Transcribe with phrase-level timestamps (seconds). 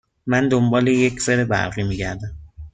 [0.27, 2.35] من دنبال یک فر برقی می گردم.